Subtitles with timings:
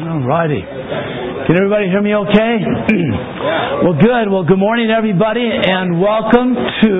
[0.00, 0.64] All righty.
[0.64, 2.54] Can everybody hear me okay?
[3.84, 4.32] well, good.
[4.32, 6.96] Well, good morning, everybody, and welcome to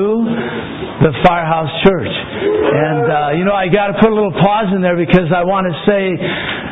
[1.09, 2.13] the Firehouse Church.
[2.13, 5.49] And, uh, you know, I got to put a little pause in there because I
[5.49, 6.13] want to say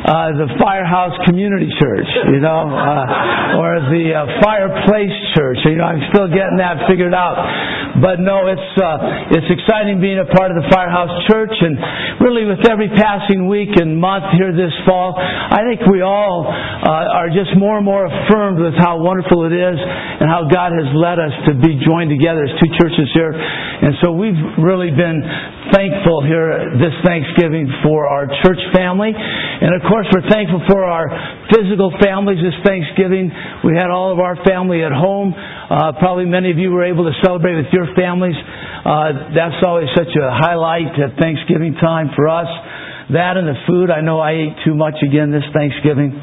[0.09, 5.61] uh, the Firehouse Community Church, you know, uh, or the uh, Fireplace Church.
[5.69, 7.37] You know, I'm still getting that figured out.
[8.01, 11.77] But no, it's uh, it's exciting being a part of the Firehouse Church, and
[12.25, 17.17] really with every passing week and month here this fall, I think we all uh,
[17.19, 20.89] are just more and more affirmed with how wonderful it is and how God has
[20.95, 23.33] led us to be joined together as two churches here.
[23.35, 25.19] And so we've really been
[25.73, 31.11] thankful here this Thanksgiving for our church family, and of course we're thankful for our
[31.51, 33.27] physical families this Thanksgiving.
[33.67, 35.35] We had all of our family at home.
[35.35, 38.39] Uh, probably many of you were able to celebrate with your families.
[38.39, 42.47] Uh, that's always such a highlight at Thanksgiving time for us.
[43.11, 43.91] That and the food.
[43.91, 46.13] I know I ate too much again this Thanksgiving.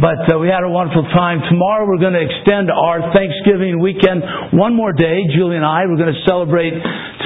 [0.00, 1.44] But uh, we had a wonderful time.
[1.44, 4.24] Tomorrow we're going to extend our Thanksgiving weekend
[4.56, 5.20] one more day.
[5.36, 6.72] Julie and I, we're going to celebrate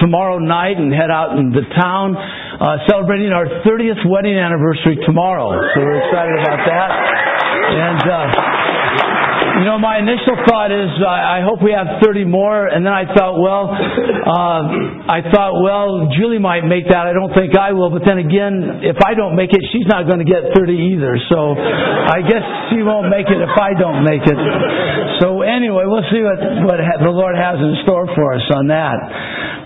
[0.03, 2.19] tomorrow night and head out in the town,
[2.61, 5.51] uh, celebrating our 30th wedding anniversary tomorrow.
[5.75, 6.91] So we're excited about that.
[7.77, 8.66] And, uh,
[9.57, 12.93] you know, my initial thought is uh, I hope we have 30 more, and then
[12.93, 17.09] I thought, well, uh, I thought, well, Julie might make that.
[17.09, 20.05] I don't think I will, but then again, if I don't make it, she's not
[20.05, 21.17] going to get 30 either.
[21.33, 24.39] So I guess she won't make it if I don't make it.
[25.25, 26.37] So anyway, we'll see what
[26.69, 28.99] what the Lord has in store for us on that.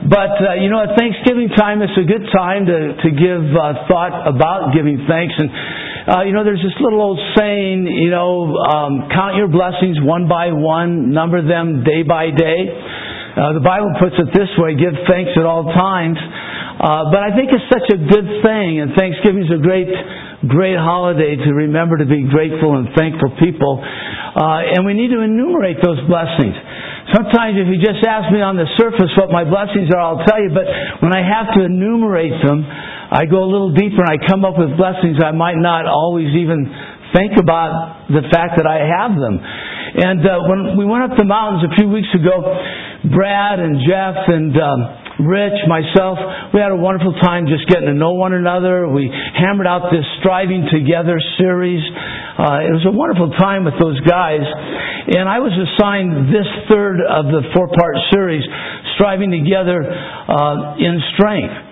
[0.07, 3.91] But uh, you know, at Thanksgiving time, it's a good time to to give uh,
[3.91, 5.90] thought about giving thanks and.
[6.11, 10.27] Uh, you know, there's this little old saying, you know, um, count your blessings one
[10.27, 12.61] by one, number them day by day.
[12.67, 16.19] Uh, the Bible puts it this way give thanks at all times.
[16.19, 19.87] Uh, but I think it's such a good thing, and Thanksgiving is a great,
[20.51, 23.79] great holiday to remember to be grateful and thankful people.
[23.79, 26.59] Uh, and we need to enumerate those blessings.
[27.15, 30.43] Sometimes if you just ask me on the surface what my blessings are, I'll tell
[30.43, 30.67] you, but
[31.07, 32.67] when I have to enumerate them,
[33.11, 36.31] I go a little deeper and I come up with blessings I might not always
[36.39, 36.63] even
[37.11, 39.35] think about the fact that I have them.
[39.35, 42.39] And uh, when we went up the mountains a few weeks ago,
[43.11, 44.81] Brad and Jeff and um,
[45.27, 46.17] Rich, myself,
[46.55, 48.87] we had a wonderful time just getting to know one another.
[48.87, 51.83] We hammered out this Striving Together series.
[52.39, 54.47] Uh, it was a wonderful time with those guys.
[55.11, 58.47] And I was assigned this third of the four part series,
[58.95, 61.70] Striving Together uh, in Strength.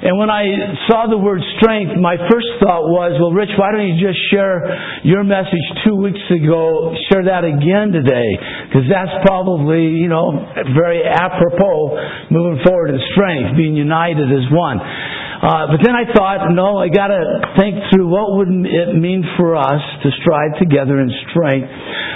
[0.00, 0.48] And when I
[0.88, 4.64] saw the word strength, my first thought was, well, Rich, why don't you just share
[5.04, 8.32] your message two weeks ago, share that again today?
[8.64, 12.00] Because that's probably, you know, very apropos
[12.32, 14.80] moving forward in strength, being united as one.
[14.80, 17.20] Uh, but then I thought, no, I got to
[17.60, 21.68] think through what would it mean for us to strive together in strength.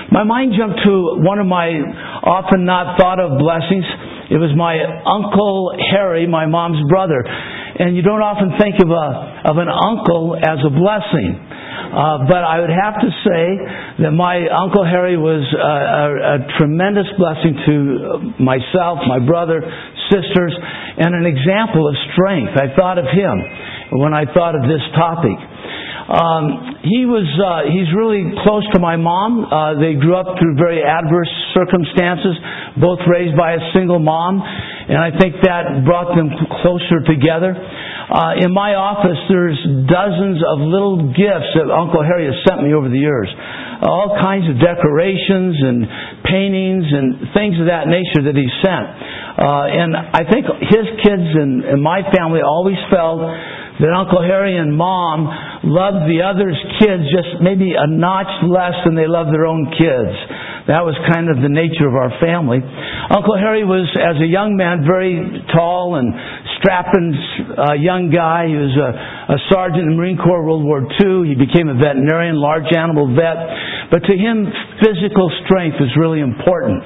[0.09, 1.69] My mind jumped to one of my
[2.25, 3.85] often not thought of blessings.
[4.33, 7.25] It was my uncle Harry, my mom's brother
[7.79, 9.07] and you don't often think of a
[9.51, 11.35] of an uncle as a blessing.
[11.95, 13.45] Uh, but I would have to say
[14.03, 17.75] that my uncle Harry was a, a, a tremendous blessing to
[18.43, 19.63] myself, my brother,
[20.11, 20.55] sisters,
[20.99, 22.59] and an example of strength.
[22.59, 23.37] I thought of him
[24.03, 25.39] when I thought of this topic.
[26.05, 29.49] Um, he was uh, he's really close to my mom.
[29.49, 32.37] Uh, they grew up through very adverse circumstances,
[32.77, 36.29] both raised by a single mom, and I think that brought them
[36.61, 37.57] closer together.
[37.57, 39.57] Uh, in my office, there's
[39.89, 43.33] dozens of little gifts that Uncle Harry has sent me over the years.
[43.81, 45.89] All kinds of decorations and
[46.29, 48.87] paintings and things of that nature that he sent.
[49.41, 53.25] Uh, and I think his kids and, and my family always felt
[53.81, 55.27] that Uncle Harry and Mom
[55.67, 60.15] loved the other's kids just maybe a notch less than they loved their own kids.
[60.71, 62.63] That was kind of the nature of our family.
[63.13, 65.21] Uncle Harry was, as a young man, very
[65.53, 66.09] tall and
[66.57, 67.13] strapping
[67.53, 68.49] uh, young guy.
[68.49, 68.91] He was a,
[69.37, 71.29] a sergeant in the Marine Corps World War II.
[71.29, 73.37] He became a veterinarian, large animal vet.
[73.93, 74.49] But to him,
[74.81, 76.81] physical strength was really important.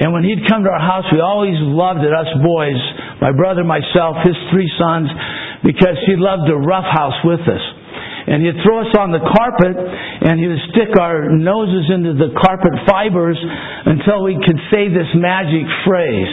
[0.00, 2.80] And when he'd come to our house, we always loved it, us boys,
[3.20, 5.12] my brother, myself, his three sons,
[5.64, 7.64] because he loved to roughhouse with us
[8.30, 12.30] and he'd throw us on the carpet and he would stick our noses into the
[12.36, 13.38] carpet fibers
[13.86, 16.30] until we could say this magic phrase.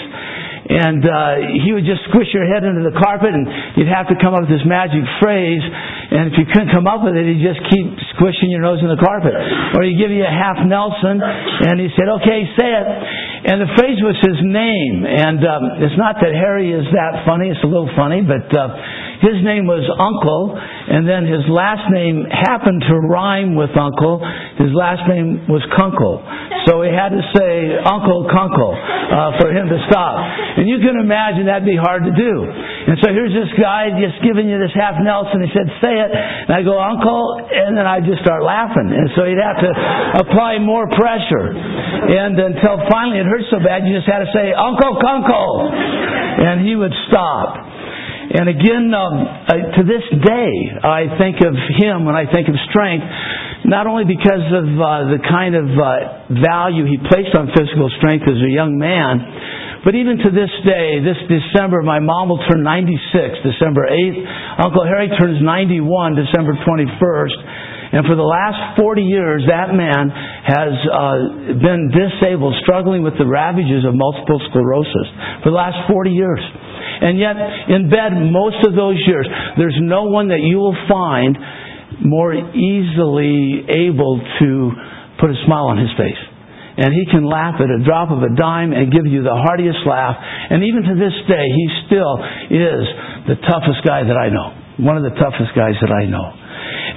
[0.67, 3.47] And uh, he would just squish your head into the carpet, and
[3.79, 5.63] you'd have to come up with this magic phrase.
[5.63, 8.91] And if you couldn't come up with it, he'd just keep squishing your nose in
[8.91, 9.31] the carpet.
[9.31, 12.87] Or he'd give you a half Nelson, and he said, "Okay, say it."
[13.47, 15.07] And the phrase was his name.
[15.07, 18.75] And um, it's not that Harry is that funny, it's a little funny, but uh,
[19.23, 20.57] his name was Uncle,
[20.87, 24.23] and then his last name happened to rhyme with Uncle.
[24.55, 26.23] His last name was Kunkel.
[26.63, 30.15] So he had to say Uncle Kunkel uh, for him to stop.
[30.59, 32.33] And you can imagine that'd be hard to do.
[32.87, 35.43] And so here's this guy just giving you this half Nelson.
[35.43, 36.11] He said, say it.
[36.11, 38.87] And I go, Uncle, and then I just start laughing.
[38.87, 39.71] And so he'd have to
[40.23, 41.51] apply more pressure.
[41.51, 45.51] And until finally it hurt so bad, you just had to say, Uncle Kunkel.
[46.47, 47.76] And he would stop.
[48.27, 49.15] And again, um,
[49.79, 50.51] to this day,
[50.83, 53.07] I think of him when I think of strength,
[53.63, 58.27] not only because of uh, the kind of uh, value he placed on physical strength
[58.27, 59.23] as a young man,
[59.87, 64.19] but even to this day, this December, my mom will turn 96, December 8th.
[64.67, 67.37] Uncle Harry turns 91, December 21st.
[67.95, 73.23] And for the last 40 years, that man has uh, been disabled, struggling with the
[73.23, 75.07] ravages of multiple sclerosis
[75.39, 76.43] for the last 40 years.
[77.01, 77.35] And yet,
[77.69, 81.37] in bed most of those years, there's no one that you will find
[82.03, 84.49] more easily able to
[85.19, 86.19] put a smile on his face.
[86.77, 89.81] And he can laugh at a drop of a dime and give you the heartiest
[89.89, 90.13] laugh.
[90.13, 92.21] And even to this day, he still
[92.53, 92.81] is
[93.25, 94.53] the toughest guy that I know.
[94.85, 96.27] One of the toughest guys that I know.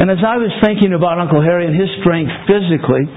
[0.04, 3.08] And as I was thinking about Uncle Harry and his strength physically,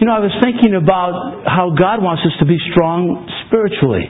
[0.00, 4.08] you know, I was thinking about how God wants us to be strong spiritually.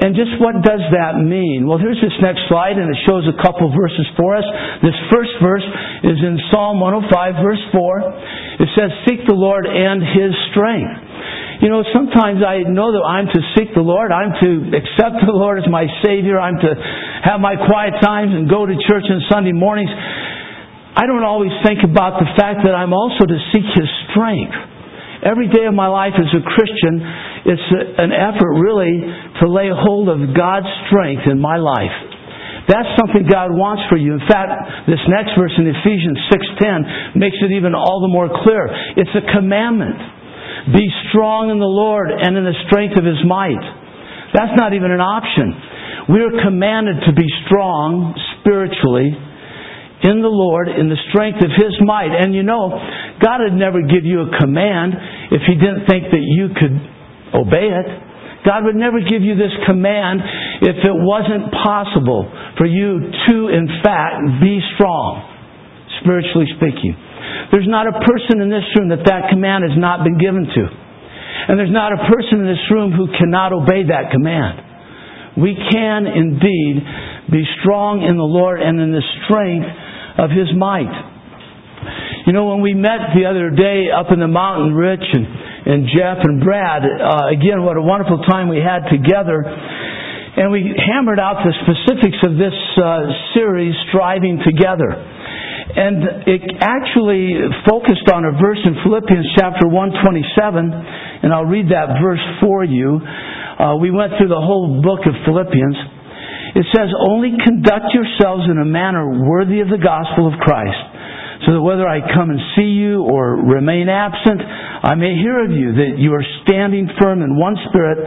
[0.00, 1.68] And just what does that mean?
[1.68, 4.48] Well, here's this next slide, and it shows a couple verses for us.
[4.80, 5.66] This first verse
[6.08, 7.12] is in Psalm 105,
[7.44, 8.64] verse 4.
[8.64, 11.60] It says, Seek the Lord and His strength.
[11.60, 14.08] You know, sometimes I know that I'm to seek the Lord.
[14.08, 16.40] I'm to accept the Lord as my Savior.
[16.40, 16.72] I'm to
[17.28, 19.92] have my quiet times and go to church on Sunday mornings.
[19.92, 24.56] I don't always think about the fact that I'm also to seek His strength.
[25.20, 27.04] Every day of my life as a Christian,
[27.46, 29.00] it's an effort really
[29.40, 32.10] to lay hold of God's strength in my life.
[32.68, 34.14] That's something God wants for you.
[34.14, 38.68] In fact, this next verse in Ephesians 6:10 makes it even all the more clear.
[38.96, 39.96] It's a commandment.
[40.76, 43.64] Be strong in the Lord and in the strength of his might.
[44.34, 45.56] That's not even an option.
[46.12, 49.16] We are commanded to be strong spiritually
[50.02, 52.12] in the Lord in the strength of his might.
[52.12, 52.70] And you know,
[53.20, 54.94] God would never give you a command
[55.32, 56.76] if he didn't think that you could
[57.34, 57.88] obey it.
[58.44, 60.20] God would never give you this command
[60.64, 62.24] if it wasn't possible
[62.56, 65.20] for you to, in fact, be strong,
[66.00, 66.96] spiritually speaking.
[67.52, 70.62] There's not a person in this room that that command has not been given to.
[71.48, 75.36] And there's not a person in this room who cannot obey that command.
[75.36, 76.80] We can indeed
[77.30, 79.68] be strong in the Lord and in the strength
[80.18, 80.90] of His might.
[82.26, 85.26] You know, when we met the other day up in the mountain, Rich and
[85.70, 86.82] and Jeff and Brad.
[86.82, 89.38] Uh, again, what a wonderful time we had together.
[89.46, 93.06] And we hammered out the specifics of this uh,
[93.38, 94.90] series, Striving Together.
[94.90, 97.38] And it actually
[97.70, 102.98] focused on a verse in Philippians chapter 127, and I'll read that verse for you.
[102.98, 105.78] Uh, we went through the whole book of Philippians.
[106.58, 110.99] It says, Only conduct yourselves in a manner worthy of the gospel of Christ
[111.46, 115.50] so that whether I come and see you or remain absent, I may hear of
[115.50, 117.98] you that you are standing firm in one spirit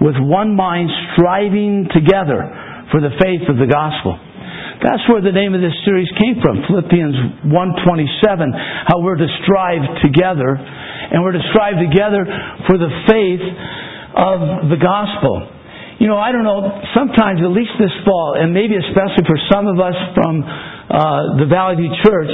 [0.00, 2.40] with one mind striving together
[2.88, 4.16] for the faith of the gospel.
[4.78, 9.82] That's where the name of this series came from, Philippians 1.27, how we're to strive
[10.06, 12.22] together, and we're to strive together
[12.70, 13.42] for the faith
[14.14, 15.50] of the gospel.
[15.98, 16.62] You know, I don't know,
[16.94, 21.46] sometimes, at least this fall, and maybe especially for some of us from uh, the
[21.50, 22.30] Valley View Church,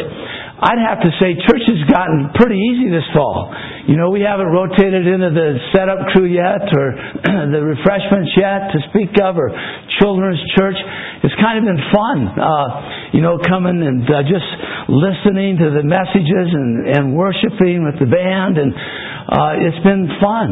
[0.65, 3.53] I'd have to say church has gotten pretty easy this fall.
[3.85, 6.97] You know, we haven't rotated into the setup crew yet or
[7.53, 9.53] the refreshments yet to speak of or
[10.01, 10.81] children's church.
[11.21, 12.69] It's kind of been fun, uh,
[13.13, 14.49] you know, coming and uh, just
[14.89, 20.49] listening to the messages and, and worshiping with the band and uh, it's been fun.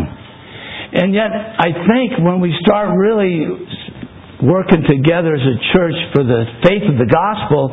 [0.92, 3.48] And yet, I think when we start really
[4.44, 7.72] working together as a church for the faith of the gospel,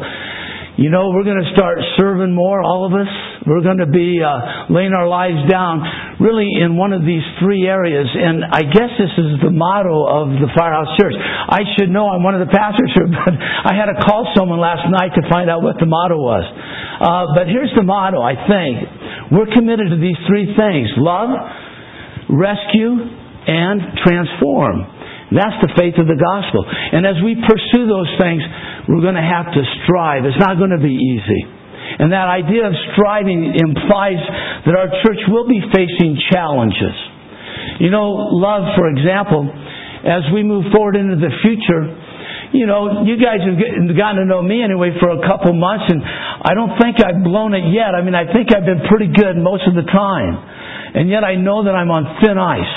[0.79, 3.11] you know, we're going to start serving more, all of us.
[3.43, 5.83] We're going to be uh, laying our lives down
[6.23, 8.07] really in one of these three areas.
[8.07, 11.19] And I guess this is the motto of the Firehouse Church.
[11.19, 14.63] I should know I'm one of the pastors here, but I had to call someone
[14.63, 16.47] last night to find out what the motto was.
[16.47, 19.35] Uh, but here's the motto, I think.
[19.35, 21.27] We're committed to these three things love,
[22.31, 23.03] rescue,
[23.51, 24.95] and transform.
[25.29, 26.65] That's the faith of the gospel.
[26.65, 28.41] And as we pursue those things,
[28.89, 30.25] we're going to have to strive.
[30.25, 31.41] It's not going to be easy.
[32.01, 34.17] And that idea of striving implies
[34.65, 36.97] that our church will be facing challenges.
[37.79, 39.45] You know, love, for example,
[40.05, 41.85] as we move forward into the future,
[42.49, 43.57] you know, you guys have
[43.93, 47.53] gotten to know me anyway for a couple months, and I don't think I've blown
[47.53, 47.93] it yet.
[47.93, 50.33] I mean, I think I've been pretty good most of the time.
[50.97, 52.75] And yet I know that I'm on thin ice.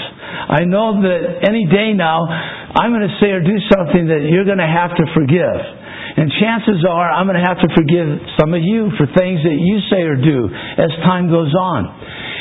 [0.53, 4.45] I know that any day now, I'm going to say or do something that you're
[4.45, 5.82] going to have to forgive.
[6.23, 8.07] And chances are I'm going to have to forgive
[8.39, 10.47] some of you for things that you say or do
[10.79, 11.83] as time goes on.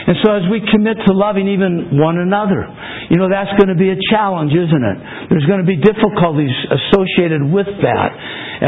[0.05, 2.61] And so as we commit to loving even one another,
[3.09, 4.97] you know, that's going to be a challenge, isn't it?
[5.33, 8.09] There's going to be difficulties associated with that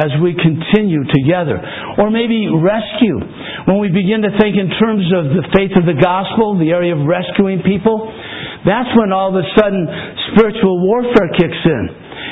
[0.02, 1.62] as we continue together.
[2.02, 3.22] Or maybe rescue.
[3.70, 6.98] When we begin to think in terms of the faith of the gospel, the area
[6.98, 8.10] of rescuing people,
[8.66, 9.86] that's when all of a sudden
[10.34, 11.84] spiritual warfare kicks in.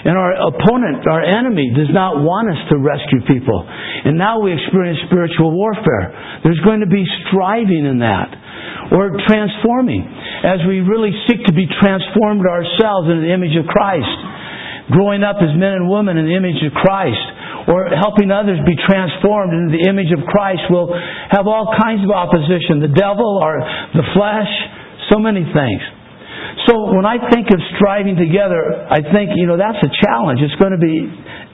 [0.02, 3.62] And our opponent, our enemy, does not want us to rescue people.
[3.62, 6.42] And now we experience spiritual warfare.
[6.42, 8.34] There's going to be striving in that.
[8.92, 10.04] Or transforming,
[10.44, 14.10] as we really seek to be transformed ourselves into the image of Christ.
[14.90, 17.22] Growing up as men and women in the image of Christ.
[17.70, 20.90] Or helping others be transformed into the image of Christ will
[21.30, 22.82] have all kinds of opposition.
[22.82, 23.62] The devil or
[23.94, 24.50] the flesh,
[25.14, 26.01] so many things.
[26.68, 30.44] So when I think of striving together, I think, you know, that's a challenge.
[30.44, 31.08] It's going to be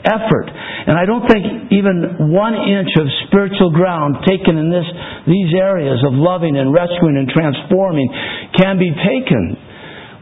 [0.03, 0.47] effort.
[0.49, 4.87] And I don't think even one inch of spiritual ground taken in this,
[5.27, 8.09] these areas of loving and rescuing and transforming
[8.57, 9.57] can be taken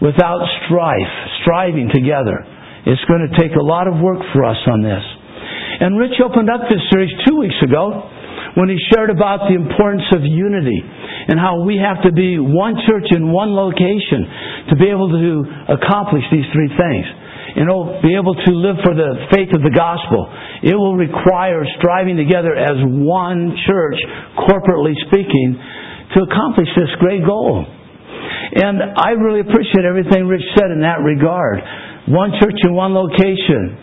[0.01, 2.44] without strife, striving together.
[2.86, 5.01] It's going to take a lot of work for us on this.
[5.82, 8.12] And Rich opened up this series two weeks ago
[8.55, 10.79] when he shared about the importance of unity
[11.27, 15.43] and how we have to be one church in one location to be able to
[15.75, 17.07] accomplish these three things.
[17.55, 20.27] You oh, know, be able to live for the faith of the gospel.
[20.59, 23.95] It will require striving together as one church,
[24.43, 25.55] corporately speaking,
[26.19, 27.63] to accomplish this great goal.
[27.63, 31.63] And I really appreciate everything Rich said in that regard.
[32.12, 33.79] One church in one location,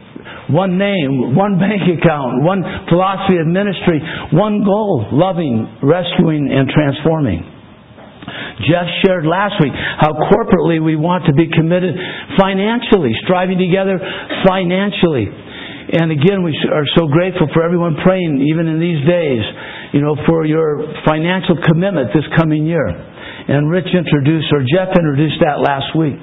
[0.51, 7.47] one name, one bank account, one philosophy of ministry, one goal, loving, rescuing, and transforming.
[8.67, 11.95] Jeff shared last week how corporately we want to be committed
[12.39, 13.99] financially, striving together
[14.47, 15.27] financially.
[15.93, 19.43] And again, we are so grateful for everyone praying, even in these days,
[19.93, 22.87] you know, for your financial commitment this coming year.
[22.87, 26.15] And Rich introduced, or Jeff introduced that last week.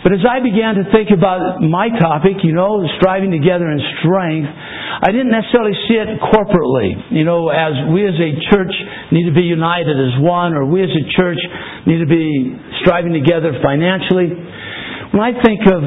[0.00, 4.48] But as I began to think about my topic, you know, striving together in strength,
[4.48, 7.12] I didn't necessarily see it corporately.
[7.12, 8.72] You know, as we as a church
[9.12, 11.40] need to be united as one, or we as a church
[11.84, 12.24] need to be
[12.80, 14.32] striving together financially.
[15.12, 15.80] When I think of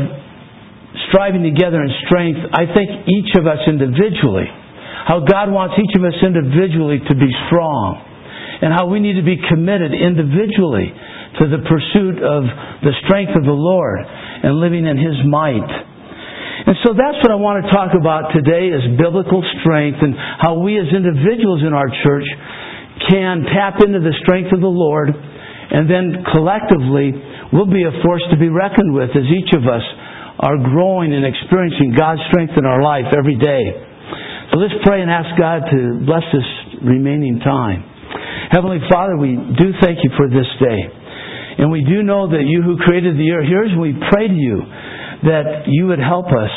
[1.09, 4.45] striving together in strength, I think each of us individually,
[5.09, 7.97] how God wants each of us individually to be strong,
[8.61, 10.93] and how we need to be committed individually
[11.39, 12.43] to the pursuit of
[12.85, 15.71] the strength of the Lord and living in His might.
[16.63, 20.61] And so that's what I want to talk about today is biblical strength and how
[20.61, 22.27] we as individuals in our church
[23.09, 27.11] can tap into the strength of the Lord and then collectively
[27.51, 29.83] we'll be a force to be reckoned with as each of us
[30.39, 33.63] are growing and experiencing God's strength in our life every day.
[34.51, 36.47] So let's pray and ask God to bless this
[36.85, 37.83] remaining time.
[38.51, 41.02] Heavenly Father, we do thank you for this day.
[41.57, 44.57] And we do know that you who created the earth, here's we pray to you
[45.29, 46.51] that you would help us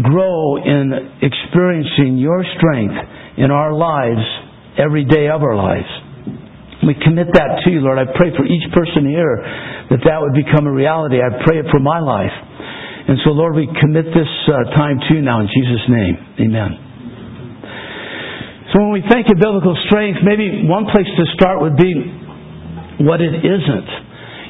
[0.00, 2.96] grow in experiencing your strength
[3.36, 4.24] in our lives
[4.78, 5.88] every day of our lives.
[6.82, 7.98] We commit that to you, Lord.
[8.00, 9.38] I pray for each person here
[9.94, 11.22] that that would become a reality.
[11.22, 12.34] I pray it for my life.
[13.06, 16.14] And so, Lord, we commit this uh, time to you now in Jesus' name.
[16.42, 16.70] Amen.
[18.74, 21.92] So, when we think of biblical strength, maybe one place to start would be
[23.00, 23.88] what it isn't.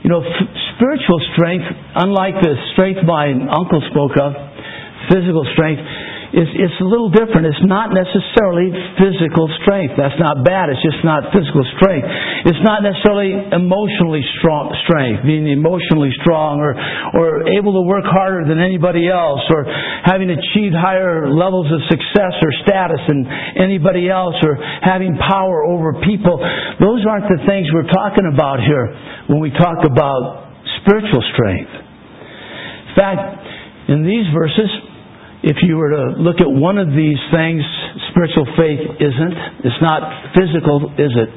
[0.03, 4.33] You know, f- spiritual strength, unlike the strength my uncle spoke of,
[5.11, 5.83] physical strength,
[6.33, 7.45] is it's a little different.
[7.45, 10.01] It's not necessarily physical strength.
[10.01, 10.73] That's not bad.
[10.73, 12.09] It's just not physical strength.
[12.49, 16.73] It's not necessarily emotionally strong strength, being emotionally strong or
[17.13, 19.69] or able to work harder than anybody else or
[20.09, 23.29] having achieved higher levels of success or status than
[23.61, 26.41] anybody else or having power over people.
[26.81, 28.89] Those aren't the things we're talking about here
[29.29, 30.49] when we talk about
[30.81, 31.73] spiritual strength.
[32.89, 33.21] In fact,
[33.93, 34.92] in these verses,
[35.43, 37.63] if you were to look at one of these things,
[38.15, 39.35] spiritual faith isn't.
[39.67, 41.31] It's not physical, is it?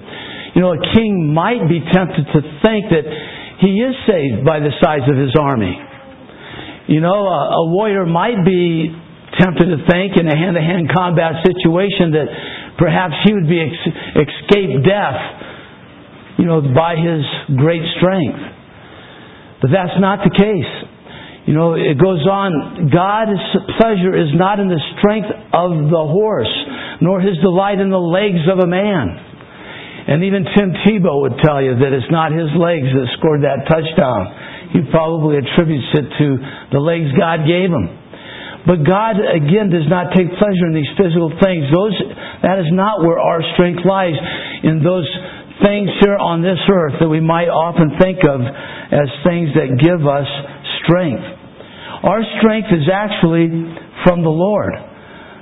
[0.53, 3.05] You know, a king might be tempted to think that
[3.59, 5.73] he is saved by the size of his army.
[6.87, 8.93] You know, a, warrior might be
[9.41, 12.29] tempted to think in a hand-to-hand combat situation that
[12.77, 15.17] perhaps he would be ex- escape death,
[16.37, 17.25] you know, by his
[17.57, 18.37] great strength.
[19.65, 20.84] But that's not the case.
[21.45, 23.37] You know, it goes on, God's
[23.77, 26.49] pleasure is not in the strength of the horse,
[27.05, 29.13] nor his delight in the legs of a man.
[30.09, 33.69] And even Tim Tebow would tell you that it's not his legs that scored that
[33.69, 34.73] touchdown.
[34.73, 36.27] He probably attributes it to
[36.73, 37.93] the legs God gave him.
[38.65, 41.69] But God, again, does not take pleasure in these physical things.
[41.69, 41.93] Those,
[42.41, 44.17] that is not where our strength lies,
[44.65, 45.05] in those
[45.61, 50.01] things here on this earth that we might often think of as things that give
[50.01, 50.25] us
[50.81, 51.34] strength.
[52.05, 53.49] Our strength is actually
[54.05, 54.77] from the Lord.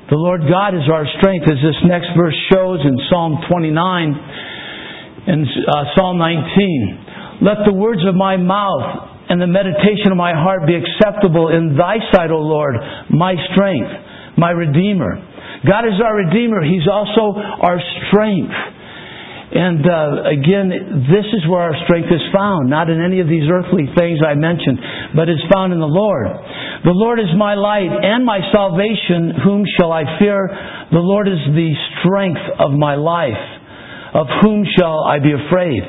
[0.08, 3.76] The Lord God is our strength, as this next verse shows in Psalm 29
[5.28, 7.44] and uh, Psalm 19.
[7.44, 11.76] Let the words of my mouth and the meditation of my heart be acceptable in
[11.76, 12.76] thy sight, O Lord,
[13.12, 15.20] my strength, my Redeemer.
[15.68, 16.64] God is our Redeemer.
[16.64, 18.56] He's also our strength.
[19.54, 23.46] And uh, again, this is where our strength is found, not in any of these
[23.46, 24.82] earthly things I mentioned,
[25.14, 26.26] but it's found in the Lord.
[26.84, 29.40] The Lord is my light and my salvation.
[29.40, 30.52] Whom shall I fear?
[30.92, 33.40] The Lord is the strength of my life.
[34.14, 35.80] Of whom shall I be afraid?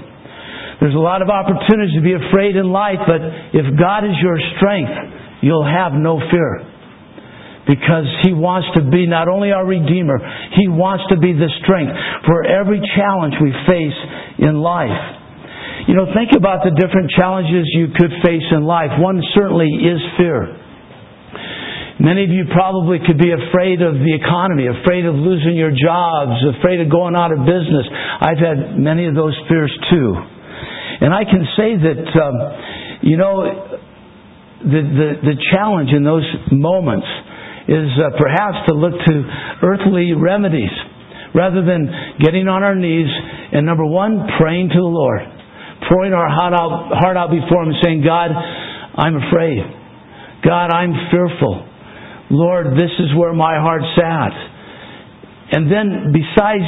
[0.79, 3.19] There's a lot of opportunities to be afraid in life, but
[3.59, 6.63] if God is your strength, you'll have no fear
[7.67, 10.21] because He wants to be not only our Redeemer,
[10.55, 11.93] He wants to be the strength
[12.27, 13.99] for every challenge we face
[14.39, 14.95] in life.
[15.89, 18.95] You know, think about the different challenges you could face in life.
[18.97, 20.64] One certainly is fear.
[22.01, 26.35] Many of you probably could be afraid of the economy, afraid of losing your jobs,
[26.59, 27.87] afraid of going out of business.
[28.19, 30.11] I've had many of those fears too.
[31.07, 32.37] And I can say that, um,
[33.03, 33.79] you know,
[34.59, 37.07] the, the, the challenge in those moments
[37.69, 39.15] is uh, perhaps to look to
[39.63, 40.75] earthly remedies
[41.35, 41.87] rather than
[42.19, 43.11] getting on our knees
[43.53, 45.23] and number one, praying to the Lord,
[45.89, 49.63] pouring our heart out, heart out before Him saying, God, I'm afraid.
[50.43, 51.74] God, I'm fearful.
[52.31, 54.35] Lord, this is where my heart's at.
[55.53, 56.67] And then, besides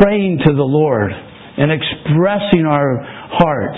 [0.00, 2.98] praying to the Lord and expressing our
[3.38, 3.76] heart,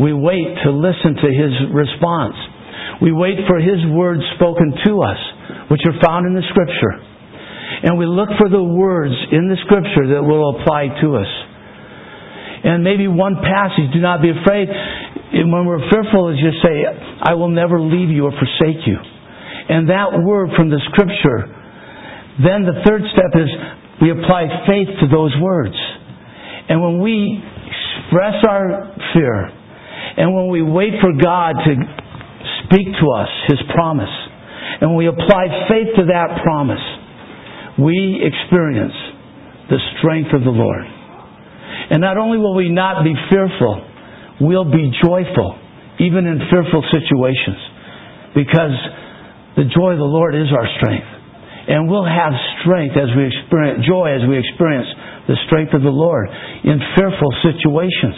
[0.00, 2.36] we wait to listen to His response.
[3.02, 5.18] We wait for His words spoken to us
[5.68, 6.94] which are found in the Scripture.
[7.84, 11.30] And we look for the words in the Scripture that will apply to us.
[12.64, 14.68] And maybe one passage, do not be afraid.
[14.68, 16.82] And when we're fearful, is just say,
[17.22, 18.98] I will never leave you or forsake you.
[19.68, 21.52] And that word from the Scripture,
[22.40, 23.48] then the third step is
[24.00, 25.76] we apply faith to those words.
[26.68, 29.50] And when we express our fear,
[30.16, 31.72] and when we wait for God to
[32.64, 34.12] speak to us His promise,
[34.80, 36.82] and we apply faith to that promise,
[37.78, 38.94] we experience
[39.68, 40.84] the strength of the Lord.
[41.90, 43.84] And not only will we not be fearful,
[44.40, 45.58] we'll be joyful,
[46.00, 47.58] even in fearful situations,
[48.34, 48.76] because
[49.58, 51.10] the joy of the Lord is our strength.
[51.68, 54.88] And we'll have strength as we experience joy as we experience
[55.26, 56.30] the strength of the Lord
[56.64, 58.16] in fearful situations.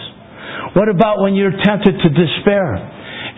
[0.77, 2.79] What about when you're tempted to despair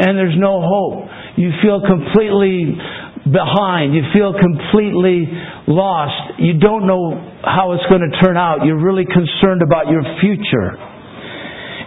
[0.02, 1.08] and there's no hope?
[1.40, 2.76] You feel completely
[3.24, 3.94] behind.
[3.94, 5.30] You feel completely
[5.70, 6.42] lost.
[6.42, 8.66] You don't know how it's going to turn out.
[8.66, 10.76] You're really concerned about your future.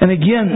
[0.02, 0.50] And again,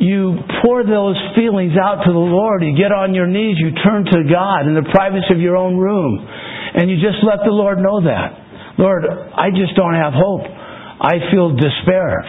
[0.00, 2.62] you pour those feelings out to the Lord.
[2.62, 3.56] You get on your knees.
[3.58, 6.20] You turn to God in the privacy of your own room.
[6.20, 8.76] And you just let the Lord know that.
[8.78, 10.44] Lord, I just don't have hope.
[10.44, 12.20] I feel despair.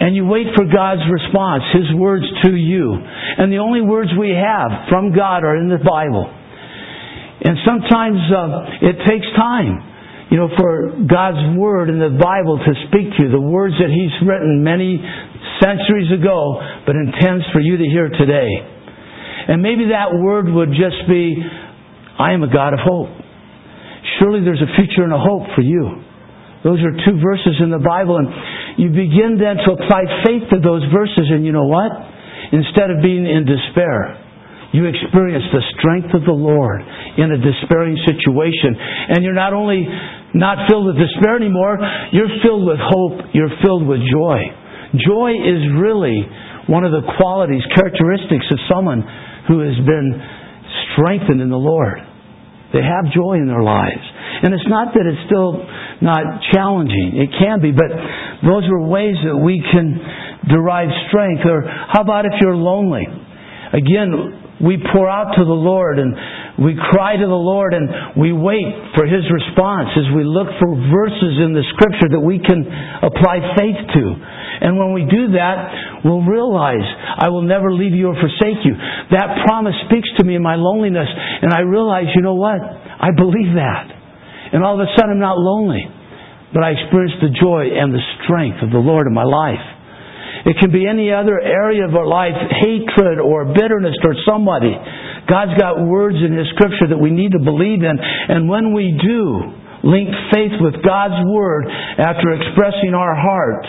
[0.00, 2.94] And you wait for God's response, His words to you.
[2.94, 6.26] And the only words we have from God are in the Bible.
[7.42, 9.78] And sometimes uh, it takes time,
[10.30, 13.30] you know, for God's Word in the Bible to speak to you.
[13.30, 15.02] The words that He's written many
[15.60, 18.50] centuries ago, but intends for you to hear today.
[19.48, 21.36] And maybe that word would just be,
[22.18, 23.08] I am a God of hope.
[24.20, 26.04] Surely there's a future and a hope for you.
[26.64, 28.28] Those are two verses in the Bible, and
[28.76, 31.90] you begin then to apply faith to those verses, and you know what?
[32.50, 34.18] Instead of being in despair,
[34.72, 36.82] you experience the strength of the Lord
[37.16, 38.76] in a despairing situation.
[38.76, 39.86] And you're not only
[40.34, 41.78] not filled with despair anymore,
[42.12, 44.40] you're filled with hope, you're filled with joy.
[44.96, 46.24] Joy is really
[46.68, 49.04] one of the qualities, characteristics of someone
[49.48, 50.08] who has been
[50.94, 51.98] strengthened in the Lord.
[52.72, 54.04] They have joy in their lives.
[54.44, 55.56] And it's not that it's still
[56.04, 57.16] not challenging.
[57.16, 57.88] It can be, but
[58.44, 59.98] those are ways that we can
[60.48, 61.42] derive strength.
[61.48, 63.08] Or how about if you're lonely?
[63.72, 66.14] Again, we pour out to the Lord and
[66.58, 68.66] we cry to the Lord and we wait
[68.98, 72.66] for His response as we look for verses in the Scripture that we can
[73.06, 74.04] apply faith to.
[74.58, 78.74] And when we do that, we'll realize, I will never leave you or forsake you.
[79.14, 82.58] That promise speaks to me in my loneliness, and I realize, you know what?
[82.58, 83.86] I believe that.
[84.50, 85.86] And all of a sudden, I'm not lonely,
[86.50, 89.62] but I experience the joy and the strength of the Lord in my life.
[90.46, 94.74] It can be any other area of our life, hatred or bitterness towards somebody.
[95.26, 97.96] God's got words in His Scripture that we need to believe in.
[97.98, 101.66] And when we do link faith with God's Word
[101.98, 103.66] after expressing our heart,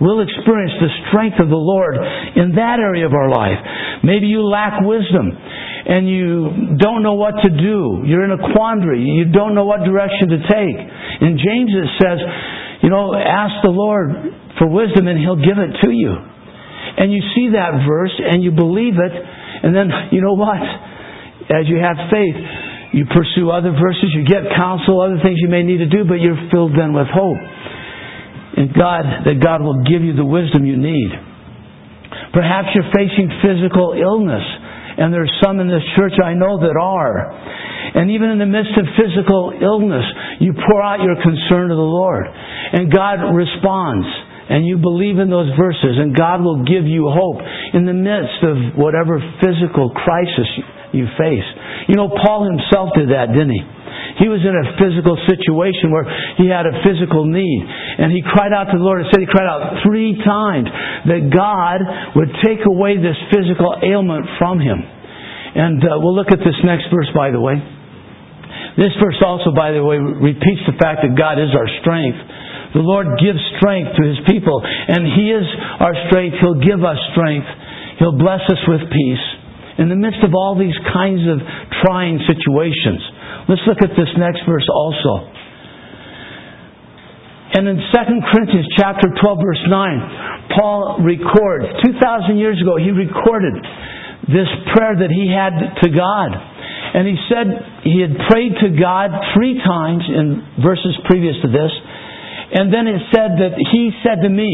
[0.00, 1.94] we'll experience the strength of the Lord
[2.36, 3.58] in that area of our life.
[4.02, 8.02] Maybe you lack wisdom and you don't know what to do.
[8.06, 9.02] You're in a quandary.
[9.02, 10.78] You don't know what direction to take.
[11.22, 12.18] In James it says,
[12.82, 14.10] you know, ask the Lord
[14.58, 16.12] for wisdom and He'll give it to you.
[16.12, 19.14] And you see that verse and you believe it,
[19.62, 20.60] and then, you know what?
[21.48, 22.36] As you have faith,
[22.92, 26.20] you pursue other verses, you get counsel, other things you may need to do, but
[26.20, 27.40] you're filled then with hope.
[28.56, 31.10] And God, that God will give you the wisdom you need.
[32.34, 34.44] Perhaps you're facing physical illness,
[35.02, 37.34] and there's some in this church I know that are.
[37.98, 40.06] And even in the midst of physical illness,
[40.38, 42.24] you pour out your concern to the Lord.
[42.30, 44.06] And God responds
[44.48, 47.40] and you believe in those verses, and God will give you hope
[47.72, 50.48] in the midst of whatever physical crisis
[50.92, 51.48] you face.
[51.88, 53.64] You know, Paul himself did that, didn't he?
[54.20, 56.04] He was in a physical situation where
[56.36, 57.64] he had a physical need.
[57.98, 60.68] And he cried out to the Lord and said he cried out three times
[61.08, 61.80] that God
[62.16, 64.80] would take away this physical ailment from him.
[64.80, 67.60] And uh, we'll look at this next verse, by the way.
[68.80, 72.16] This verse also, by the way, repeats the fact that God is our strength.
[72.72, 75.44] The Lord gives strength to His people, and He is
[75.76, 76.40] our strength.
[76.40, 77.48] He'll give us strength.
[78.00, 79.26] He'll bless us with peace.
[79.76, 81.44] In the midst of all these kinds of
[81.84, 83.00] trying situations,
[83.48, 85.28] let's look at this next verse also.
[87.52, 93.56] And in 2 Corinthians chapter 12 verse 9, Paul records, 2,000 years ago, he recorded
[94.28, 95.52] this prayer that he had
[95.84, 96.30] to God.
[96.92, 97.46] And he said
[97.84, 101.72] he had prayed to God three times in verses previous to this.
[102.52, 104.48] And then it said that he said to me.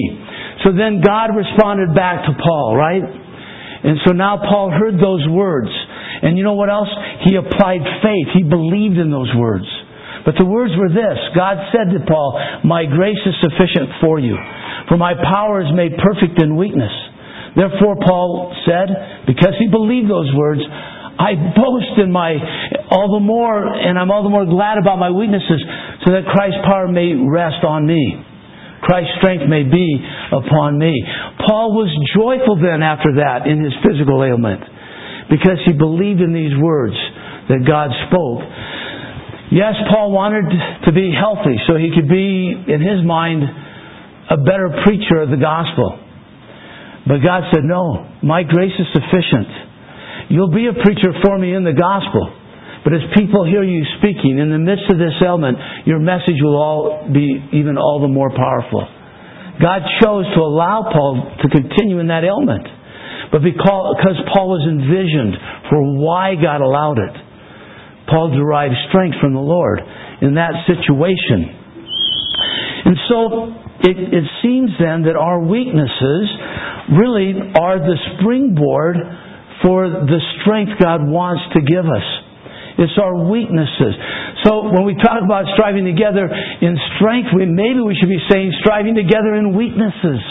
[0.63, 3.03] So then God responded back to Paul, right?
[3.03, 5.71] And so now Paul heard those words.
[6.23, 6.91] And you know what else?
[7.27, 8.29] He applied faith.
[8.35, 9.67] He believed in those words.
[10.29, 14.37] But the words were this God said to Paul, My grace is sufficient for you,
[14.93, 16.93] for my power is made perfect in weakness.
[17.57, 20.61] Therefore, Paul said, because he believed those words,
[21.19, 22.37] I boast in my,
[22.93, 25.65] all the more, and I'm all the more glad about my weaknesses,
[26.05, 28.21] so that Christ's power may rest on me.
[28.85, 29.89] Christ's strength may be
[30.29, 30.93] upon me.
[31.49, 34.61] Paul was joyful then after that in his physical ailment,
[35.33, 36.95] because he believed in these words
[37.49, 38.45] that God spoke.
[39.51, 40.45] Yes, Paul wanted
[40.85, 43.43] to be healthy so he could be, in his mind,
[44.29, 45.97] a better preacher of the gospel.
[47.09, 49.49] But God said, No, my grace is sufficient.
[50.29, 52.29] You'll be a preacher for me in the gospel.
[52.85, 55.57] But as people hear you speaking in the midst of this ailment,
[55.89, 58.85] your message will all be even all the more powerful.
[59.61, 62.69] God chose to allow Paul to continue in that ailment.
[63.33, 65.35] But because Paul was envisioned
[65.69, 67.28] for why God allowed it,
[68.09, 69.81] Paul derived strength from the Lord
[70.23, 71.55] in that situation.
[72.85, 73.19] And so
[73.85, 76.25] it, it seems then that our weaknesses
[76.97, 78.97] really are the springboard
[79.63, 82.07] for the strength God wants to give us.
[82.79, 83.95] It's our weaknesses.
[84.47, 88.55] So when we talk about striving together in strength, we, maybe we should be saying
[88.63, 90.23] striving together in weaknesses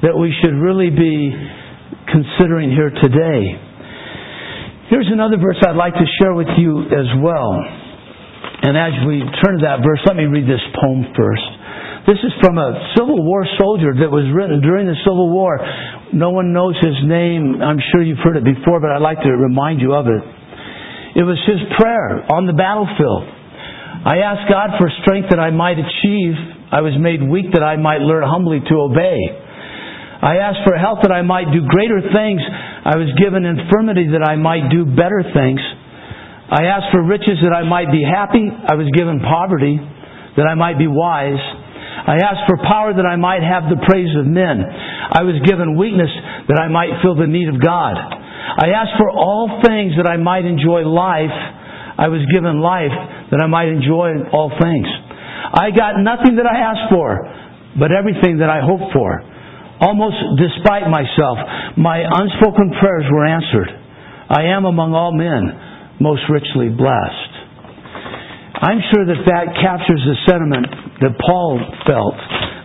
[0.00, 1.28] that we should really be
[2.08, 3.69] considering here today.
[4.90, 7.54] Here's another verse I'd like to share with you as well.
[8.66, 11.46] And as we turn to that verse, let me read this poem first.
[12.10, 15.62] This is from a Civil War soldier that was written during the Civil War
[16.12, 17.62] no one knows his name.
[17.62, 20.22] I'm sure you've heard it before, but I'd like to remind you of it.
[21.14, 23.30] It was his prayer on the battlefield.
[24.06, 26.34] I asked God for strength that I might achieve.
[26.72, 29.18] I was made weak that I might learn humbly to obey.
[30.22, 32.42] I asked for health that I might do greater things.
[32.80, 35.60] I was given infirmity that I might do better things.
[36.50, 38.48] I asked for riches that I might be happy.
[38.48, 39.78] I was given poverty
[40.36, 41.38] that I might be wise.
[42.00, 44.64] I asked for power that I might have the praise of men.
[44.64, 46.10] I was given weakness
[46.48, 47.94] that I might feel the need of God.
[47.94, 51.36] I asked for all things that I might enjoy life.
[52.00, 52.96] I was given life
[53.30, 54.88] that I might enjoy all things.
[55.54, 57.14] I got nothing that I asked for,
[57.78, 59.22] but everything that I hoped for.
[59.80, 61.40] Almost despite myself,
[61.76, 63.68] my unspoken prayers were answered.
[64.28, 67.32] I am among all men most richly blessed.
[68.60, 70.68] I'm sure that that captures the sentiment
[71.00, 71.56] that Paul
[71.88, 72.18] felt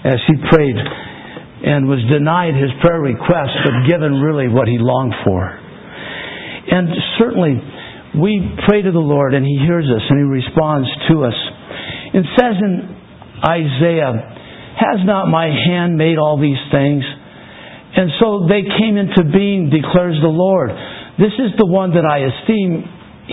[0.03, 5.15] as he prayed and was denied his prayer request, but given really what he longed
[5.23, 5.41] for.
[6.67, 7.55] And certainly,
[8.19, 11.37] we pray to the Lord and he hears us and he responds to us.
[12.11, 12.91] It says in
[13.39, 14.34] Isaiah,
[14.75, 17.03] Has not my hand made all these things?
[17.95, 20.69] And so they came into being, declares the Lord.
[21.15, 22.83] This is the one that I esteem.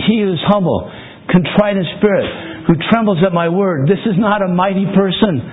[0.07, 0.87] He is humble,
[1.27, 3.91] contrite in spirit who trembles at my word.
[3.91, 5.43] This is not a mighty person.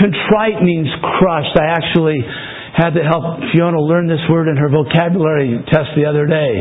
[0.00, 0.88] Contrite means
[1.20, 1.52] crushed.
[1.60, 2.24] I actually
[2.72, 6.52] had to help Fiona learn this word in her vocabulary test the other day.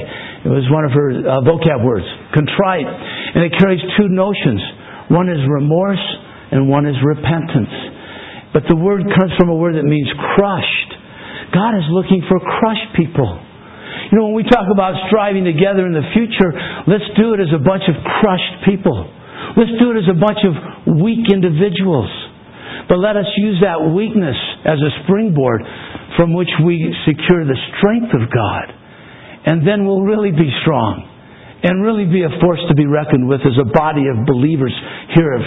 [0.44, 2.08] It was one of her uh, vocab words.
[2.36, 2.90] Contrite.
[3.36, 4.60] And it carries two notions.
[5.08, 6.04] One is remorse
[6.52, 7.97] and one is repentance.
[8.54, 10.92] But the word comes from a word that means crushed.
[11.54, 13.28] God is looking for crushed people.
[14.12, 16.52] You know, when we talk about striving together in the future,
[16.88, 18.96] let's do it as a bunch of crushed people.
[19.60, 20.54] Let's do it as a bunch of
[21.02, 22.08] weak individuals.
[22.88, 25.62] But let us use that weakness as a springboard
[26.16, 28.72] from which we secure the strength of God.
[29.46, 31.04] And then we'll really be strong
[31.64, 34.76] and really be a force to be reckoned with as a body of believers
[35.16, 35.44] here at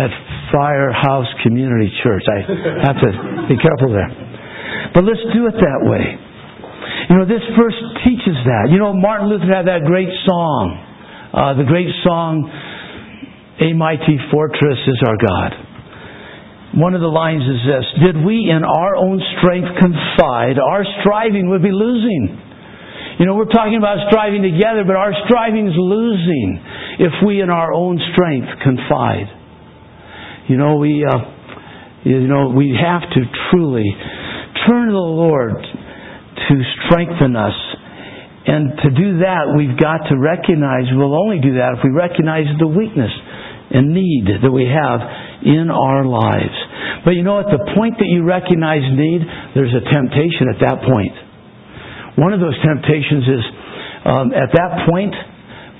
[0.00, 0.08] That
[0.48, 2.24] firehouse Community Church.
[2.24, 3.10] I have to
[3.52, 4.08] be careful there.
[4.96, 6.16] But let's do it that way.
[7.12, 8.72] You know, this verse teaches that.
[8.72, 10.64] You know, Martin Luther had that great song,
[11.36, 12.48] uh, the great song,
[13.60, 15.50] a mighty fortress is our God.
[16.80, 21.50] One of the lines is this Did we in our own strength confide, our striving
[21.50, 22.40] would be losing.
[23.20, 26.56] You know, we're talking about striving together, but our striving is losing
[27.04, 29.39] if we in our own strength confide.
[30.50, 31.14] You know, we, uh,
[32.02, 33.20] you know, we have to
[33.54, 33.86] truly
[34.66, 37.54] turn to the Lord to strengthen us.
[38.50, 42.50] And to do that, we've got to recognize, we'll only do that if we recognize
[42.58, 43.14] the weakness
[43.70, 44.98] and need that we have
[45.46, 46.58] in our lives.
[47.06, 49.22] But you know, at the point that you recognize need,
[49.54, 51.14] there's a temptation at that point.
[52.18, 53.44] One of those temptations is
[54.02, 55.14] um, at that point,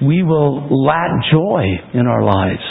[0.07, 2.63] we will lack joy in our lives.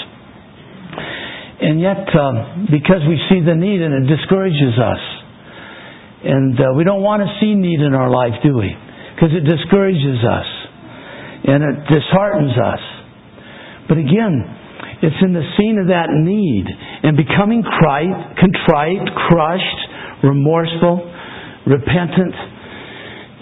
[1.59, 5.03] And yet, um, because we see the need and it discourages us.
[6.23, 8.71] And uh, we don't want to see need in our life, do we?
[9.15, 10.49] Because it discourages us
[11.43, 12.83] and it disheartens us.
[13.87, 14.35] But again,
[15.01, 19.81] it's in the scene of that need and becoming contrite, contrite, crushed,
[20.23, 21.07] remorseful,
[21.67, 22.35] repentant.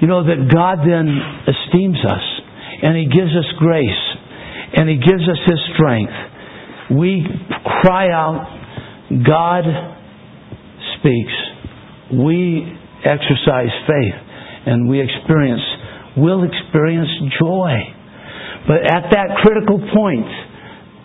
[0.01, 1.09] You know, that God then
[1.49, 2.25] esteems us
[2.81, 4.05] and He gives us grace
[4.77, 6.36] and He gives us His strength.
[6.91, 7.25] We
[7.81, 8.47] cry out,
[9.25, 9.63] God
[10.99, 11.35] speaks.
[12.11, 12.63] We
[13.03, 14.15] exercise faith
[14.65, 15.63] and we experience,
[16.15, 17.75] will experience joy.
[18.67, 20.27] But at that critical point,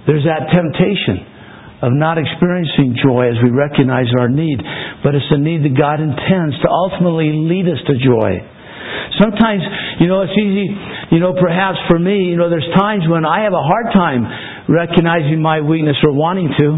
[0.07, 1.27] there's that temptation
[1.83, 4.59] of not experiencing joy as we recognize our need,
[5.03, 8.39] but it's a need that God intends to ultimately lead us to joy.
[9.19, 9.63] Sometimes,
[9.99, 10.71] you know, it's easy,
[11.11, 14.27] you know, perhaps for me, you know, there's times when I have a hard time
[14.73, 16.69] recognizing my weakness or wanting to,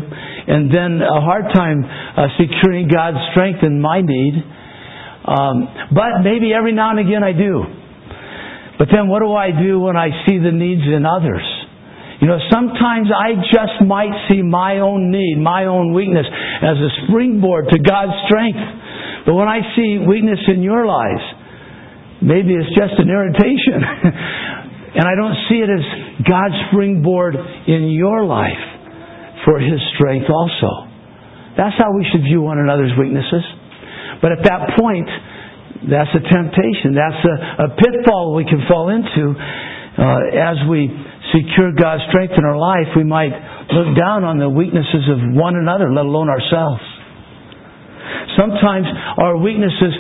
[0.50, 4.35] and then a hard time uh, securing God's strength in my need.
[5.24, 7.62] Um, but maybe every now and again I do.
[8.76, 11.46] But then what do I do when I see the needs in others?
[12.20, 16.90] You know, sometimes I just might see my own need, my own weakness as a
[17.07, 18.59] springboard to God's strength.
[19.26, 21.22] But when I see weakness in your lives,
[22.22, 23.78] maybe it's just an irritation.
[24.94, 25.85] and I don't see it as
[26.22, 28.62] God's springboard in your life
[29.44, 30.90] for His strength also.
[31.57, 33.44] That's how we should view one another's weaknesses.
[34.22, 35.09] But at that point,
[35.90, 36.94] that's a temptation.
[36.94, 39.35] That's a, a pitfall we can fall into
[39.94, 40.90] uh, as we
[41.30, 43.30] secure God's strength in our life, we might
[43.70, 46.83] look down on the weaknesses of one another, let alone ourselves.
[48.35, 48.87] Sometimes
[49.18, 49.94] our weaknesses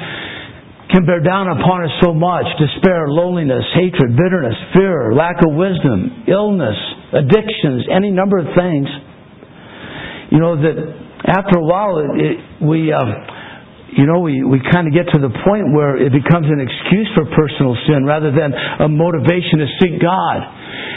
[0.94, 6.22] can bear down upon us so much despair, loneliness, hatred, bitterness, fear, lack of wisdom,
[6.30, 6.78] illness,
[7.10, 8.86] addictions, any number of things.
[10.30, 10.76] You know, that
[11.26, 12.94] after a while, it, it, we.
[12.94, 13.42] Uh,
[13.94, 17.06] you know, we, we kind of get to the point where it becomes an excuse
[17.14, 20.42] for personal sin rather than a motivation to seek God.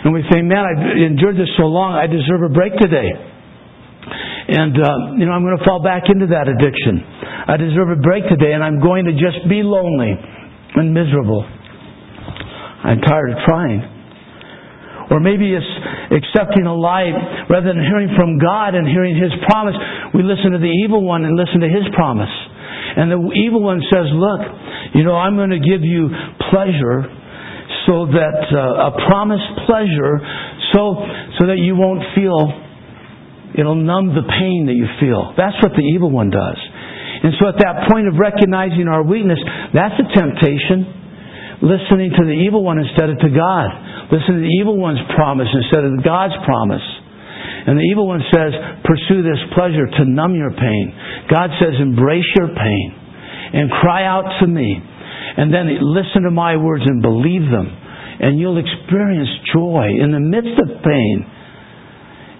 [0.01, 3.36] And we say, man, I've endured this so long, I deserve a break today.
[4.47, 7.03] And, uh, you know, I'm going to fall back into that addiction.
[7.47, 11.43] I deserve a break today, and I'm going to just be lonely and miserable.
[11.43, 13.83] I'm tired of trying.
[15.11, 15.73] Or maybe it's
[16.11, 17.11] accepting a lie
[17.47, 19.75] rather than hearing from God and hearing His promise.
[20.11, 22.31] We listen to the evil one and listen to His promise.
[22.95, 24.41] And the evil one says, Look,
[24.95, 26.11] you know, I'm going to give you
[26.51, 27.07] pleasure
[27.87, 30.19] so that uh, a promised pleasure,
[30.75, 30.99] so
[31.39, 32.66] so that you won't feel
[33.55, 35.33] it'll numb the pain that you feel.
[35.37, 36.59] That's what the evil one does.
[37.23, 39.39] And so at that point of recognizing our weakness,
[39.73, 40.97] that's a temptation.
[41.57, 43.67] Listening to the evil one instead of to God.
[44.13, 46.85] Listening to the evil one's promise instead of God's promise.
[47.67, 48.53] And the evil one says,
[48.85, 50.85] pursue this pleasure to numb your pain.
[51.27, 52.87] God says, embrace your pain
[53.53, 54.77] and cry out to me.
[55.37, 57.67] And then listen to my words and believe them.
[58.21, 61.25] And you'll experience joy in the midst of pain.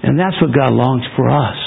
[0.08, 1.60] And that's what God longs for us.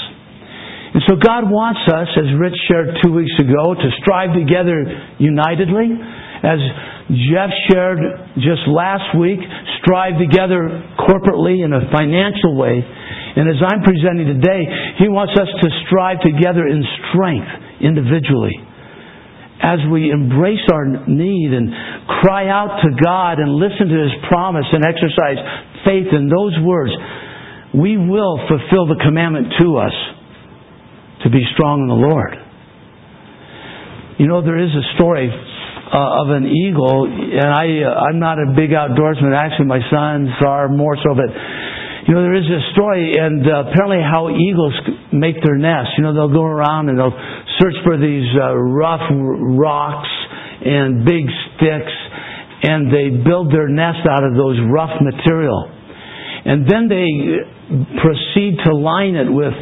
[0.97, 4.81] And so God wants us, as Rich shared two weeks ago, to strive together
[5.21, 5.93] unitedly.
[6.41, 6.59] As
[7.31, 8.01] Jeff shared
[8.41, 9.39] just last week,
[9.85, 10.67] strive together
[10.99, 12.81] corporately in a financial way.
[12.81, 14.67] And as I'm presenting today,
[14.99, 17.53] He wants us to strive together in strength
[17.85, 18.57] individually.
[19.61, 21.71] As we embrace our need and
[22.25, 25.39] cry out to God and listen to His promise and exercise
[25.85, 26.97] faith in those words,
[27.75, 29.95] we will fulfill the commandment to us
[31.23, 32.35] to be strong in the Lord.
[34.19, 38.39] You know, there is a story uh, of an eagle, and I, uh, I'm not
[38.39, 39.35] a big outdoorsman.
[39.35, 41.31] Actually, my sons are more so, but
[42.07, 44.75] you know, there is a story, and uh, apparently how eagles
[45.13, 45.95] make their nests.
[45.97, 47.17] You know, they'll go around and they'll
[47.61, 50.11] search for these uh, rough rocks
[50.65, 51.95] and big sticks,
[52.67, 55.80] and they build their nest out of those rough material.
[56.45, 57.09] And then they
[58.01, 59.55] proceed to line it with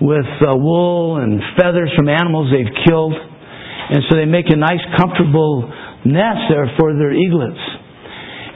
[0.00, 3.12] with uh, wool and feathers from animals they've killed.
[3.12, 5.68] And so they make a nice, comfortable
[6.08, 7.60] nest there for their eaglets.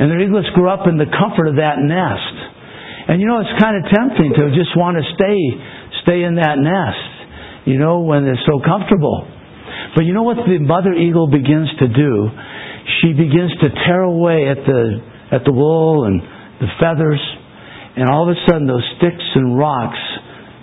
[0.00, 2.34] And their eaglets grow up in the comfort of that nest.
[3.12, 5.36] And you know, it's kind of tempting to just want to stay,
[6.08, 9.28] stay in that nest, you know, when it's so comfortable.
[9.94, 12.12] But you know what the mother eagle begins to do?
[13.00, 14.82] She begins to tear away at the,
[15.30, 16.20] at the wool and
[16.60, 17.20] the feathers,
[17.96, 20.00] and all of a sudden those sticks and rocks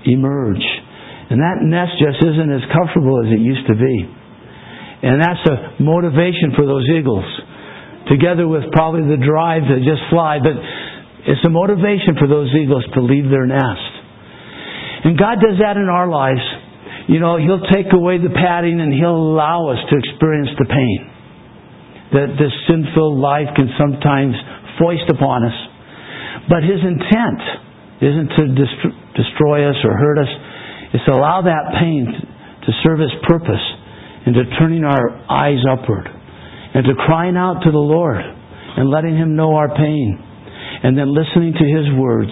[0.05, 0.63] emerge.
[1.31, 4.03] And that nest just isn't as comfortable as it used to be.
[5.01, 7.25] And that's a motivation for those eagles,
[8.11, 10.43] together with probably the drive to just fly.
[10.43, 10.59] But
[11.25, 13.91] it's a motivation for those eagles to leave their nest.
[15.07, 16.43] And God does that in our lives.
[17.07, 21.11] You know, He'll take away the padding and He'll allow us to experience the pain
[22.11, 24.35] that this sinful life can sometimes
[24.77, 25.55] foist upon us.
[26.49, 27.41] But His intent
[28.01, 28.43] isn't to
[29.13, 30.31] destroy us or hurt us.
[30.93, 33.61] It's to allow that pain to serve His purpose
[34.25, 36.07] into turning our eyes upward
[36.73, 40.17] and to crying out to the Lord and letting Him know our pain
[40.83, 42.31] and then listening to His words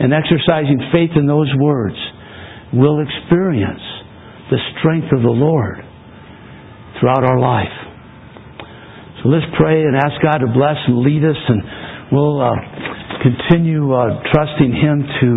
[0.00, 1.96] and exercising faith in those words
[2.72, 3.82] will experience
[4.50, 5.78] the strength of the Lord
[6.98, 7.74] throughout our life.
[9.22, 11.62] So let's pray and ask God to bless and lead us, and
[12.12, 12.52] we'll uh,
[13.24, 15.30] continue uh, trusting Him to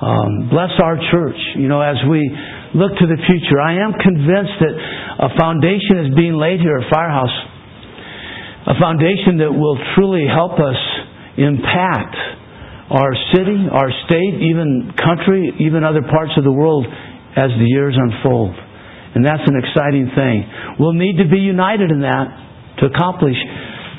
[0.00, 1.36] um, bless our church.
[1.58, 2.22] You know, as we
[2.78, 4.74] look to the future, I am convinced that
[5.26, 7.36] a foundation is being laid here at Firehouse,
[8.70, 10.78] a foundation that will truly help us
[11.36, 12.14] impact
[12.90, 16.86] our city, our state, even country, even other parts of the world
[17.36, 18.54] as the years unfold.
[19.14, 20.46] And that's an exciting thing.
[20.78, 22.26] We'll need to be united in that
[22.78, 23.36] to accomplish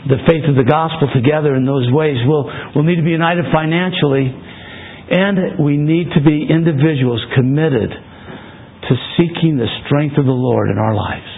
[0.09, 2.17] the faith of the gospel together in those ways.
[2.25, 8.93] We'll, we'll need to be united financially, and we need to be individuals committed to
[9.17, 11.29] seeking the strength of the Lord in our lives.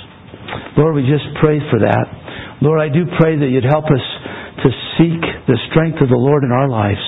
[0.80, 2.08] Lord, we just pray for that.
[2.63, 4.06] Lord, I do pray that you'd help us
[4.63, 7.04] to seek the strength of the Lord in our lives.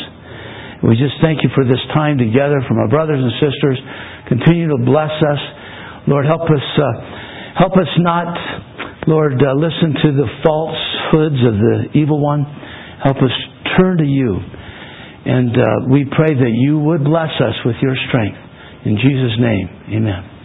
[0.83, 3.79] We just thank you for this time together from our brothers and sisters.
[4.27, 5.41] Continue to bless us.
[6.05, 8.35] Lord, help us, uh, help us not
[9.07, 10.25] Lord, uh, listen to the
[11.15, 12.43] hoods of the evil one.
[13.03, 13.31] Help us
[13.79, 14.35] turn to you.
[15.25, 18.37] And uh, we pray that you would bless us with your strength.
[18.85, 20.35] In Jesus' name, amen.